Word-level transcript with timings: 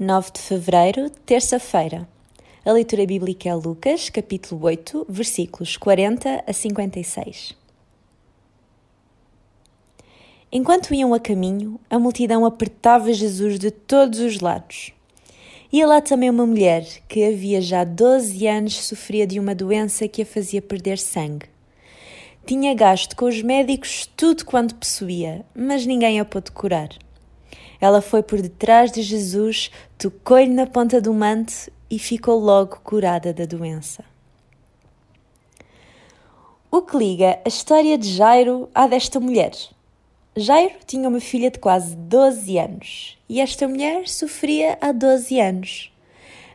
9 0.00 0.30
de 0.32 0.40
fevereiro, 0.40 1.10
terça-feira. 1.26 2.08
A 2.64 2.72
leitura 2.72 3.04
bíblica 3.04 3.50
é 3.50 3.54
Lucas, 3.54 4.08
capítulo 4.08 4.64
8, 4.64 5.04
versículos 5.06 5.76
40 5.76 6.42
a 6.46 6.52
56. 6.54 7.54
Enquanto 10.50 10.94
iam 10.94 11.12
a 11.12 11.20
caminho, 11.20 11.78
a 11.90 11.98
multidão 11.98 12.46
apertava 12.46 13.12
Jesus 13.12 13.58
de 13.58 13.70
todos 13.70 14.20
os 14.20 14.40
lados. 14.40 14.90
Ia 15.70 15.86
lá 15.86 16.00
também 16.00 16.30
uma 16.30 16.46
mulher 16.46 16.82
que 17.06 17.22
havia 17.22 17.60
já 17.60 17.84
12 17.84 18.46
anos 18.46 18.82
sofria 18.82 19.26
de 19.26 19.38
uma 19.38 19.54
doença 19.54 20.08
que 20.08 20.22
a 20.22 20.26
fazia 20.26 20.62
perder 20.62 20.96
sangue. 20.96 21.44
Tinha 22.46 22.72
gasto 22.72 23.14
com 23.14 23.26
os 23.26 23.42
médicos 23.42 24.10
tudo 24.16 24.46
quanto 24.46 24.76
possuía, 24.76 25.44
mas 25.54 25.84
ninguém 25.84 26.18
a 26.18 26.24
pôde 26.24 26.52
curar. 26.52 26.88
Ela 27.80 28.02
foi 28.02 28.22
por 28.22 28.42
detrás 28.42 28.92
de 28.92 29.02
Jesus, 29.02 29.70
tocou-lhe 29.96 30.48
na 30.48 30.66
ponta 30.66 31.00
do 31.00 31.14
manto 31.14 31.70
e 31.90 31.98
ficou 31.98 32.38
logo 32.38 32.80
curada 32.84 33.32
da 33.32 33.44
doença. 33.44 34.04
O 36.70 36.82
que 36.82 36.96
liga 36.96 37.40
a 37.44 37.48
história 37.48 37.98
de 37.98 38.08
Jairo 38.14 38.68
à 38.74 38.86
desta 38.86 39.18
mulher? 39.18 39.52
Jairo 40.36 40.74
tinha 40.86 41.08
uma 41.08 41.18
filha 41.18 41.50
de 41.50 41.58
quase 41.58 41.96
12 41.96 42.58
anos 42.58 43.18
e 43.28 43.40
esta 43.40 43.66
mulher 43.66 44.06
sofria 44.06 44.78
há 44.80 44.92
12 44.92 45.40
anos. 45.40 45.92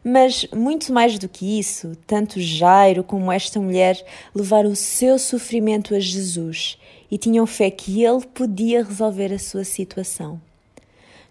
Mas 0.02 0.48
muito 0.54 0.94
mais 0.94 1.20
do 1.20 1.28
que 1.28 1.60
isso, 1.60 1.98
tanto 2.08 2.40
Jairo 2.40 3.04
como 3.04 3.32
esta 3.32 3.60
mulher 3.60 4.02
levaram 4.34 4.70
o 4.70 4.76
seu 4.76 5.20
sofrimento 5.20 5.94
a 5.94 6.00
Jesus 6.00 6.78
e 7.12 7.18
tinham 7.18 7.46
fé 7.46 7.70
que 7.70 8.04
ele 8.04 8.26
podia 8.28 8.84
resolver 8.84 9.34
a 9.34 9.40
sua 9.40 9.64
situação. 9.64 10.40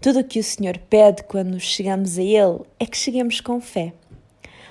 Tudo 0.04 0.20
o 0.20 0.24
que 0.24 0.38
o 0.38 0.44
Senhor 0.44 0.76
pede 0.76 1.22
quando 1.22 1.58
chegamos 1.58 2.18
a 2.18 2.22
Ele 2.22 2.60
é 2.78 2.84
que 2.84 2.94
cheguemos 2.94 3.40
com 3.40 3.58
fé. 3.58 3.94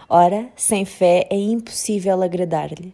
Ora, 0.07 0.47
sem 0.55 0.85
fé 0.85 1.25
é 1.27 1.35
impossível 1.35 2.21
agradar-lhe, 2.21 2.93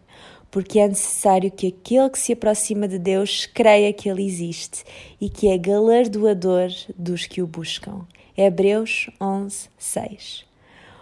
porque 0.50 0.80
é 0.80 0.88
necessário 0.88 1.52
que 1.52 1.68
aquele 1.68 2.10
que 2.10 2.18
se 2.18 2.32
aproxima 2.32 2.88
de 2.88 2.98
Deus 2.98 3.46
creia 3.46 3.92
que 3.92 4.08
Ele 4.08 4.26
existe 4.26 4.86
e 5.20 5.30
que 5.30 5.50
é 5.50 5.58
galardoador 5.58 6.70
dos 6.98 7.26
que 7.26 7.42
o 7.42 7.46
buscam. 7.46 8.08
Hebreus 8.38 9.10
11, 9.20 9.68
6. 9.78 10.46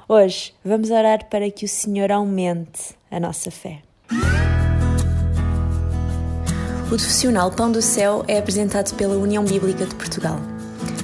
Hoje 0.09 0.55
vamos 0.65 0.89
orar 0.89 1.29
para 1.29 1.51
que 1.51 1.65
o 1.65 1.69
Senhor 1.69 2.11
aumente 2.11 2.95
a 3.11 3.19
nossa 3.19 3.51
fé. 3.51 3.83
O 6.83 6.87
profissional 6.87 7.51
Pão 7.51 7.71
do 7.71 7.83
Céu 7.83 8.25
é 8.27 8.39
apresentado 8.39 8.95
pela 8.95 9.17
União 9.17 9.45
Bíblica 9.45 9.85
de 9.85 9.93
Portugal. 9.93 10.56